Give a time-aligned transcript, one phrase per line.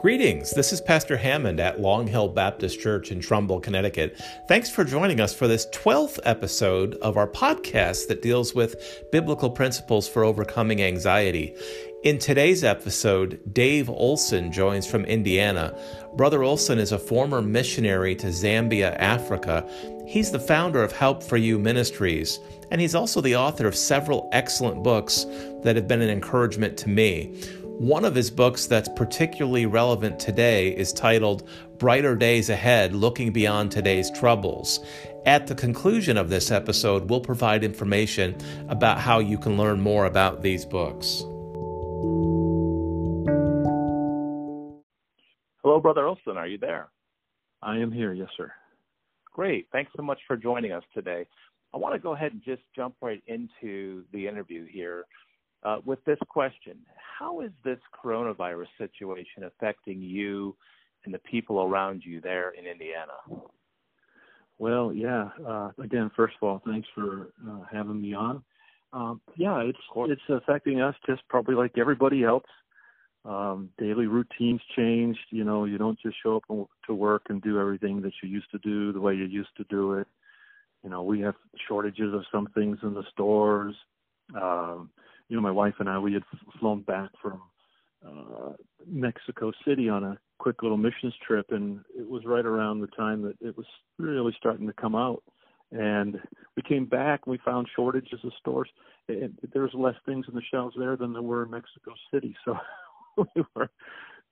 [0.00, 0.52] Greetings.
[0.52, 4.16] This is Pastor Hammond at Long Hill Baptist Church in Trumbull, Connecticut.
[4.46, 8.76] Thanks for joining us for this 12th episode of our podcast that deals with
[9.10, 11.52] biblical principles for overcoming anxiety.
[12.04, 15.76] In today's episode, Dave Olson joins from Indiana.
[16.14, 19.68] Brother Olson is a former missionary to Zambia, Africa.
[20.06, 22.38] He's the founder of Help for You Ministries,
[22.70, 25.26] and he's also the author of several excellent books
[25.64, 27.34] that have been an encouragement to me.
[27.78, 33.70] One of his books that's particularly relevant today is titled Brighter Days Ahead Looking Beyond
[33.70, 34.80] Today's Troubles.
[35.26, 38.36] At the conclusion of this episode, we'll provide information
[38.68, 41.20] about how you can learn more about these books.
[45.62, 46.36] Hello, Brother Olson.
[46.36, 46.88] Are you there?
[47.62, 48.50] I am here, yes, sir.
[49.32, 49.68] Great.
[49.70, 51.28] Thanks so much for joining us today.
[51.72, 55.04] I want to go ahead and just jump right into the interview here
[55.62, 56.78] uh, with this question
[57.18, 60.56] How is this coronavirus situation affecting you
[61.04, 63.12] and the people around you there in Indiana?
[64.58, 65.28] Well, yeah.
[65.46, 68.42] Uh, again, first of all, thanks for uh, having me on.
[68.92, 72.44] Um, yeah, it's it's affecting us just probably like everybody else.
[73.24, 75.20] Um, daily routines changed.
[75.30, 78.50] You know, you don't just show up to work and do everything that you used
[78.52, 80.06] to do the way you used to do it.
[80.82, 81.34] You know, we have
[81.66, 83.74] shortages of some things in the stores.
[84.34, 84.90] Um,
[85.28, 86.22] you know, my wife and I, we had
[86.58, 87.42] flown back from
[88.06, 88.52] uh,
[88.86, 93.22] Mexico City on a quick little missions trip, and it was right around the time
[93.22, 93.66] that it was
[93.98, 95.22] really starting to come out.
[95.70, 96.18] And
[96.56, 98.70] we came back, and we found shortages of stores.
[99.08, 102.34] And there was less things in the shelves there than there were in Mexico City.
[102.44, 102.56] So
[103.16, 103.70] we were.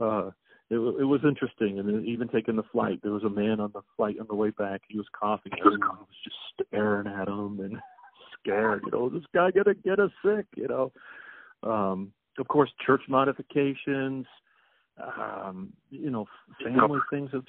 [0.00, 0.30] Uh,
[0.70, 3.82] it, it was interesting, and even taking the flight, there was a man on the
[3.96, 4.82] flight on the way back.
[4.88, 5.52] He was coughing.
[5.58, 6.36] Everyone was just
[6.68, 7.76] staring at him, and
[8.42, 8.82] scared.
[8.84, 10.46] You know, this guy gonna get us sick.
[10.56, 10.92] You know,
[11.62, 14.26] um, of course, church modifications.
[15.18, 16.26] Um, you know,
[16.62, 17.44] family things have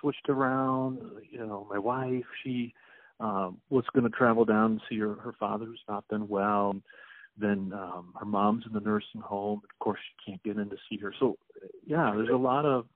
[0.00, 0.98] switched around.
[1.30, 2.74] You know, my wife, she
[3.20, 6.74] um, was going to travel down and see her her father who's not been well.
[7.38, 9.60] Then um, her mom's in the nursing home.
[9.64, 11.14] Of course, she can't get in to see her.
[11.18, 11.38] So,
[11.86, 12.86] yeah, there's a lot of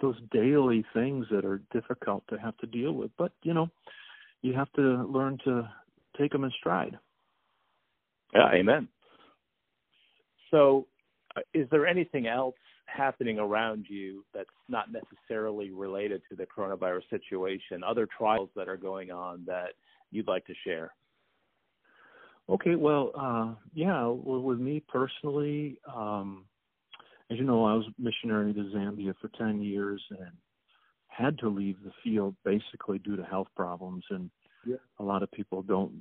[0.00, 3.10] those daily things that are difficult to have to deal with.
[3.16, 3.70] But you know,
[4.42, 5.68] you have to learn to
[6.18, 6.98] take them in stride.
[8.34, 8.88] Yeah, amen.
[10.50, 10.86] So,
[11.36, 12.54] uh, is there anything else
[12.86, 17.82] happening around you that's not necessarily related to the coronavirus situation?
[17.84, 19.70] Other trials that are going on that
[20.10, 20.92] you'd like to share?
[22.48, 26.44] Okay, well, uh, yeah, well, with me personally, um,
[27.30, 30.30] as you know, I was missionary to Zambia for 10 years and
[31.08, 34.04] had to leave the field basically due to health problems.
[34.10, 34.30] And
[34.66, 34.76] yeah.
[34.98, 35.92] a lot of people don't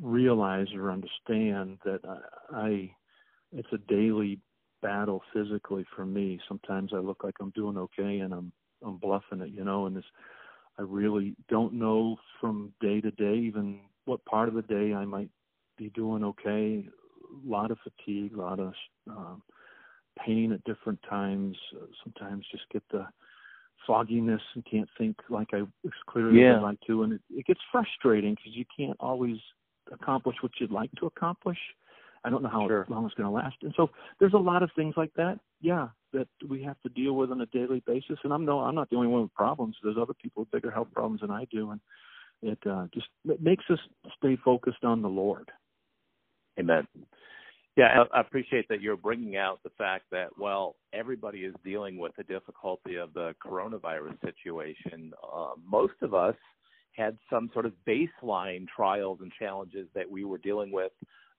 [0.00, 2.90] realize or understand that I, I
[3.52, 4.38] it's a daily
[4.80, 6.40] battle physically for me.
[6.48, 8.52] Sometimes I look like I'm doing okay and I'm
[8.84, 10.04] I'm bluffing it, you know, and this
[10.78, 15.04] I really don't know from day to day even what part of the day I
[15.04, 15.30] might
[15.76, 16.84] be doing okay.
[17.44, 18.72] A lot of fatigue, a lot of
[19.08, 19.42] um,
[20.18, 21.56] pain at different times.
[22.02, 23.06] Sometimes just get the
[23.86, 26.56] fogginess and can't think like I as clearly yeah.
[26.56, 29.36] as I like to, and it, it gets frustrating because you can't always
[29.92, 31.58] accomplish what you'd like to accomplish.
[32.24, 32.86] I don't know how sure.
[32.88, 35.38] long it's going to last, and so there's a lot of things like that.
[35.60, 38.18] Yeah, that we have to deal with on a daily basis.
[38.24, 39.76] And I'm no, I'm not the only one with problems.
[39.82, 41.80] There's other people with bigger health problems than I do, and
[42.42, 43.78] it uh, just it makes us
[44.18, 45.50] stay focused on the Lord.
[46.58, 46.86] Amen.
[47.76, 52.12] Yeah, I appreciate that you're bringing out the fact that, while everybody is dealing with
[52.16, 55.12] the difficulty of the coronavirus situation.
[55.34, 56.34] Uh, most of us
[56.96, 60.92] had some sort of baseline trials and challenges that we were dealing with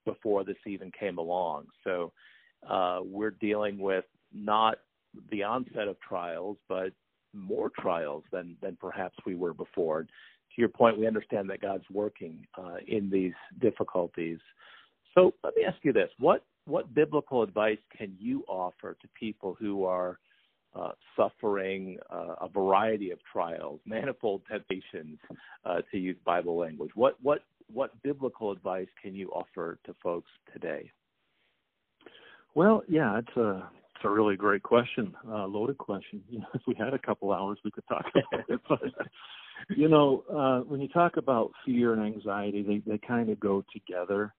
[0.05, 1.65] before this even came along.
[1.83, 2.11] So
[2.67, 4.79] uh, we're dealing with not
[5.31, 6.91] the onset of trials, but
[7.33, 10.03] more trials than than perhaps we were before.
[10.03, 14.39] To your point, we understand that God's working uh, in these difficulties.
[15.13, 19.55] So let me ask you this: what what biblical advice can you offer to people
[19.59, 20.19] who are
[20.75, 25.19] uh, suffering uh, a variety of trials, manifold temptations,
[25.65, 26.91] uh, to use Bible language.
[26.95, 30.91] What what what biblical advice can you offer to folks today?
[32.55, 36.23] Well, yeah, it's a it's a really great question, uh, loaded question.
[36.29, 38.59] You know, if we had a couple hours, we could talk about it.
[38.69, 38.79] But
[39.77, 43.63] you know, uh, when you talk about fear and anxiety, they they kind of go
[43.71, 44.33] together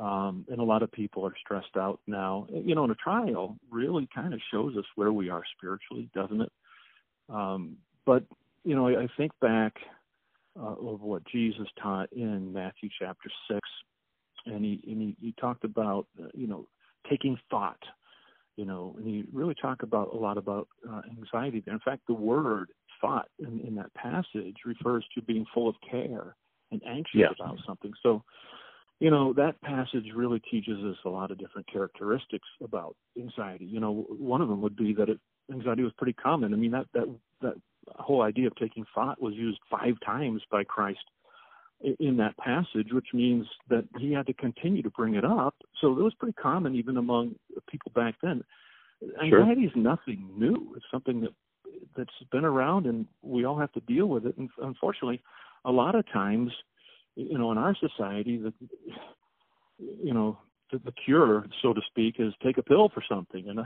[0.00, 2.46] um, and a lot of people are stressed out now.
[2.50, 6.40] You know, and a trial really kind of shows us where we are spiritually, doesn't
[6.40, 6.52] it?
[7.28, 8.24] Um, but
[8.64, 9.74] you know, I, I think back
[10.58, 13.60] uh, of what Jesus taught in Matthew chapter six,
[14.46, 16.66] and he and he, he talked about uh, you know
[17.08, 17.82] taking thought.
[18.56, 21.74] you know, and he really talked about a lot about uh, anxiety there.
[21.74, 22.68] In fact, the word
[23.00, 26.36] thought in, in that passage refers to being full of care
[26.70, 27.32] and anxious yes.
[27.40, 27.92] about something.
[28.02, 28.22] So,
[29.02, 33.64] you know, that passage really teaches us a lot of different characteristics about anxiety.
[33.64, 35.18] You know, one of them would be that it,
[35.50, 36.54] anxiety was pretty common.
[36.54, 37.54] I mean, that that that
[37.96, 41.00] whole idea of taking thought was used five times by Christ
[41.98, 45.56] in that passage, which means that he had to continue to bring it up.
[45.80, 47.34] So it was pretty common even among
[47.68, 48.44] people back then.
[49.00, 49.40] Sure.
[49.40, 50.74] Anxiety is nothing new.
[50.76, 51.32] It's something that
[51.96, 54.36] that's been around, and we all have to deal with it.
[54.38, 55.20] And unfortunately,
[55.64, 56.52] a lot of times,
[57.16, 58.52] you know, in our society, the
[59.78, 60.38] you know
[60.70, 63.60] the, the cure, so to speak, is take a pill for something, and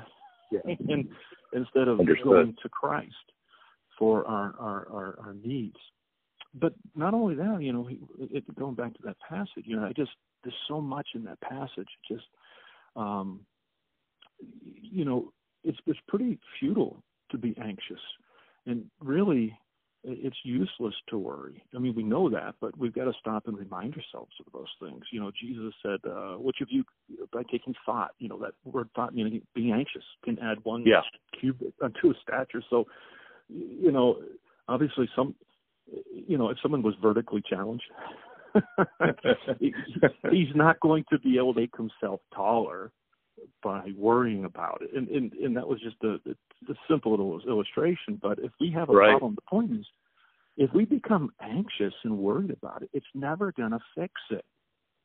[0.51, 0.61] yeah.
[0.89, 1.09] and
[1.53, 2.25] instead of Understood.
[2.25, 3.15] going to Christ
[3.99, 5.79] for our, our our our needs
[6.59, 7.89] but not only that, you know,
[8.19, 10.13] it, going back to that passage, you know, I just
[10.43, 11.89] there's so much in that passage.
[12.11, 12.25] Just,
[12.95, 13.41] um,
[14.81, 15.33] you know,
[15.65, 18.01] it's it's pretty futile to be anxious,
[18.67, 19.59] and really,
[20.09, 21.63] it's useless to worry.
[21.75, 24.69] I mean, we know that, but we've got to stop and remind ourselves of those
[24.81, 25.05] things.
[25.13, 26.85] You know, Jesus said, uh, "Which of you,
[27.33, 31.03] by taking thought, you know, that word thought, meaning being anxious, can add one yeah.
[31.41, 32.87] cubit unto a stature." So,
[33.49, 34.23] you know,
[34.69, 35.35] obviously, some
[36.13, 37.85] you know, if someone was vertically challenged,
[40.31, 42.93] he's not going to be able to make himself taller
[43.63, 44.91] by worrying about it.
[44.95, 48.19] And and, and that was just a, a simple illustration.
[48.21, 49.11] But if we have a right.
[49.11, 49.87] problem, the point is,
[50.57, 54.45] if we become anxious and worried about it, it's never going to fix it.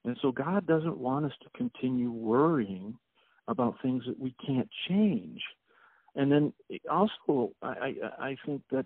[0.06, 2.98] And so God doesn't want us to continue worrying
[3.48, 5.42] about things that we can't change.
[6.16, 6.54] And then
[6.90, 8.86] also, I, I, I think that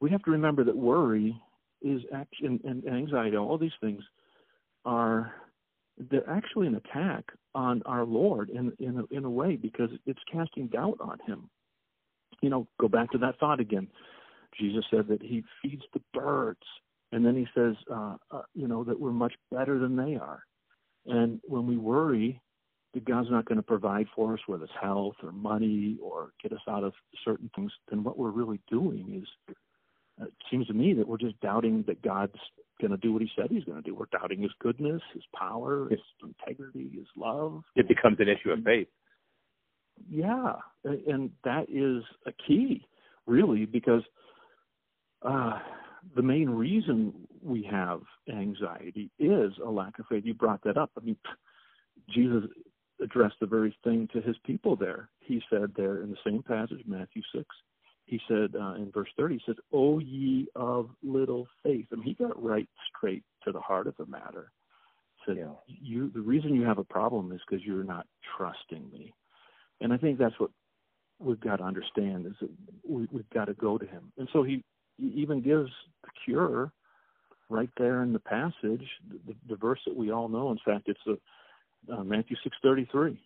[0.00, 1.40] we have to remember that worry
[1.82, 4.02] is action and anxiety, all these things
[4.84, 5.32] are
[6.10, 10.20] they're actually an attack on our Lord in in a, in a way because it's
[10.30, 11.48] casting doubt on Him.
[12.40, 13.88] You know, go back to that thought again.
[14.58, 16.66] Jesus said that He feeds the birds,
[17.12, 20.42] and then He says, uh, uh, you know, that we're much better than they are.
[21.06, 22.40] And when we worry
[22.94, 26.52] that God's not going to provide for us, whether it's health or money or get
[26.52, 26.92] us out of
[27.24, 29.54] certain things, then what we're really doing is
[30.20, 32.38] it seems to me that we're just doubting that God's
[32.80, 33.94] going to do what He said He's going to do.
[33.94, 37.62] We're doubting His goodness, His power, His integrity, His love.
[37.76, 38.88] It becomes an issue of faith.
[40.10, 40.54] Yeah,
[40.84, 42.84] and that is a key,
[43.26, 44.02] really, because
[45.22, 45.58] uh,
[46.16, 47.12] the main reason
[47.42, 50.24] we have anxiety is a lack of faith.
[50.24, 50.90] You brought that up.
[50.96, 51.16] I mean,
[52.10, 52.44] Jesus
[53.02, 55.08] addressed the very thing to his people there.
[55.20, 57.44] He said there in the same passage, Matthew 6,
[58.06, 61.86] he said uh, in verse 30, he says, O ye of little faith.
[61.92, 64.52] I mean, he got right straight to the heart of the matter.
[65.16, 65.52] He said, yeah.
[65.66, 68.06] you, the reason you have a problem is because you're not
[68.36, 69.12] trusting me.
[69.80, 70.50] And I think that's what
[71.20, 72.50] we've got to understand is that
[72.88, 74.12] we, we've got to go to him.
[74.18, 74.62] And so he,
[74.98, 75.70] he even gives
[76.02, 76.72] the cure
[77.48, 78.86] right there in the passage,
[79.26, 80.50] the, the verse that we all know.
[80.50, 83.16] In fact, it's a, uh, Matthew 6.33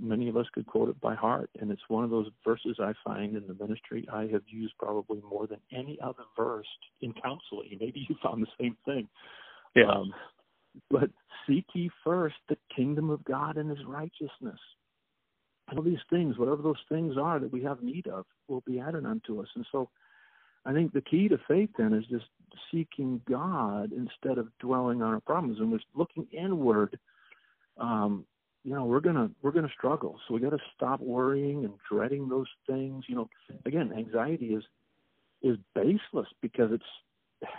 [0.00, 2.92] many of us could quote it by heart, and it's one of those verses I
[3.04, 6.66] find in the ministry I have used probably more than any other verse
[7.02, 7.76] in counseling.
[7.80, 9.08] Maybe you found the same thing.
[9.74, 9.90] Yeah.
[9.90, 10.12] Um,
[10.90, 11.10] but
[11.46, 14.58] seek ye first the kingdom of God and His righteousness.
[15.74, 19.06] All these things, whatever those things are that we have need of, will be added
[19.06, 19.48] unto us.
[19.54, 19.88] And so,
[20.66, 22.26] I think the key to faith then is just
[22.70, 26.98] seeking God instead of dwelling on our problems and just looking inward.
[27.78, 28.24] Um,
[28.64, 32.28] you know we're gonna we're gonna struggle so we got to stop worrying and dreading
[32.28, 33.28] those things you know
[33.66, 34.64] again anxiety is
[35.42, 37.52] is baseless because it's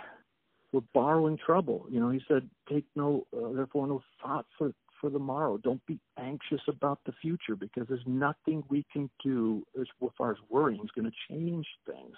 [0.76, 1.86] we're borrowing trouble.
[1.88, 5.56] You know he said take no uh, therefore no thought for for the morrow.
[5.56, 9.86] Don't be anxious about the future because there's nothing we can do as
[10.18, 12.14] far as worrying is going to change things.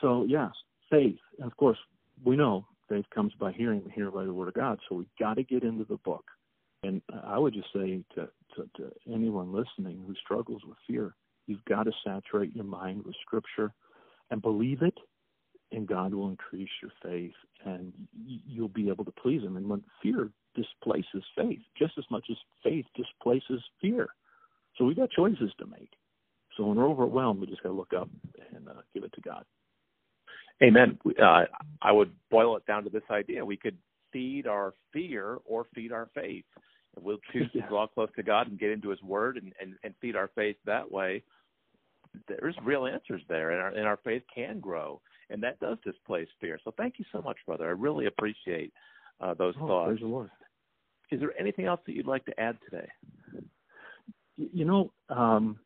[0.00, 0.50] So yes
[0.90, 1.20] faith.
[1.38, 1.78] And of course
[2.24, 4.80] we know faith comes by hearing and hear by the word of god.
[4.88, 6.24] So we got to get into the book.
[6.82, 11.14] And I would just say to, to, to anyone listening who struggles with fear,
[11.46, 13.72] you've got to saturate your mind with Scripture
[14.32, 14.98] and believe it,
[15.72, 17.92] and God will increase your faith, and
[18.24, 19.56] you'll be able to please Him.
[19.56, 24.08] And when fear displaces faith, just as much as faith displaces fear,
[24.76, 25.92] so we've got choices to make.
[26.56, 28.08] So when we're overwhelmed, we just got to look up
[28.54, 29.44] and uh, give it to God.
[30.62, 30.98] Amen.
[31.20, 31.44] Uh,
[31.80, 33.76] I would boil it down to this idea: we could
[34.12, 36.44] feed our fear or feed our faith.
[36.94, 39.74] And we'll choose to draw close to God and get into His Word and, and,
[39.82, 41.22] and feed our faith that way.
[42.28, 45.00] There's real answers there, and our, and our faith can grow,
[45.30, 46.58] and that does displace fear.
[46.64, 47.66] So thank you so much, brother.
[47.66, 48.72] I really appreciate
[49.20, 49.98] uh, those oh, thoughts.
[50.02, 50.30] Lord.
[51.10, 52.88] Is there anything else that you'd like to add today?
[54.36, 55.58] you know, um,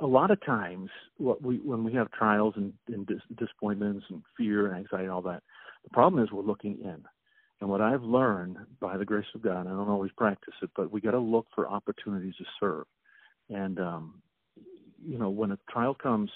[0.00, 4.22] a lot of times, what we when we have trials and, and dis- disappointments and
[4.36, 5.42] fear and anxiety and all that,
[5.84, 7.02] the problem is we're looking in.
[7.60, 10.90] And what I've learned by the grace of God, I don't always practice it, but
[10.90, 12.84] we got to look for opportunities to serve.
[13.48, 14.22] And um,
[15.04, 16.30] you know, when a trial comes,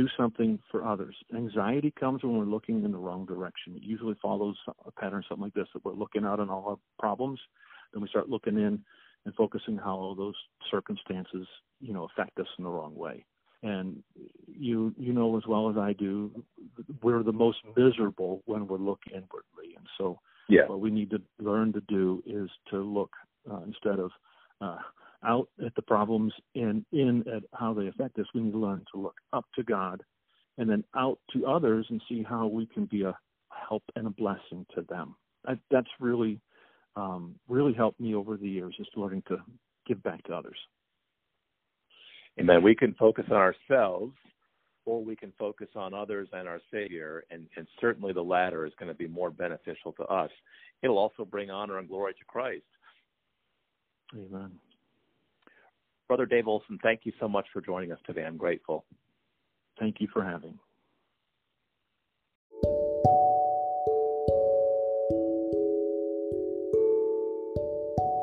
[0.00, 1.14] do something for others.
[1.34, 3.76] Anxiety comes when we're looking in the wrong direction.
[3.76, 6.78] It usually follows a pattern something like this that we're looking out on all our
[6.98, 7.38] problems,
[7.92, 8.82] then we start looking in
[9.26, 10.34] and focusing how those
[10.70, 11.46] circumstances,
[11.80, 13.24] you know, affect us in the wrong way.
[13.62, 14.02] And
[14.46, 16.30] you you know as well as I do,
[17.02, 19.76] we're the most miserable when we're looking inwardly.
[19.76, 20.66] And so yeah.
[20.66, 23.10] what we need to learn to do is to look
[23.50, 24.12] uh, instead of
[24.62, 24.78] uh,
[25.24, 28.26] out at the problems and in at how they affect us.
[28.34, 30.02] We need to learn to look up to God
[30.58, 33.16] and then out to others and see how we can be a
[33.50, 35.14] help and a blessing to them.
[35.46, 36.40] I, that's really
[36.96, 39.38] um, really helped me over the years just learning to
[39.86, 40.58] give back to others.
[42.38, 42.62] Amen.
[42.62, 44.14] We can focus on ourselves
[44.86, 48.72] or we can focus on others and our Savior, and, and certainly the latter is
[48.78, 50.30] going to be more beneficial to us.
[50.82, 52.64] It'll also bring honor and glory to Christ.
[54.14, 54.52] Amen.
[56.10, 58.24] Brother Dave Olson, thank you so much for joining us today.
[58.24, 58.84] I'm grateful.
[59.78, 60.58] Thank you for having.